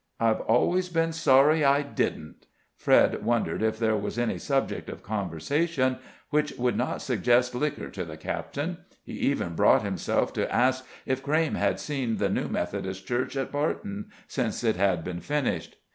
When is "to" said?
7.91-8.03, 10.33-10.51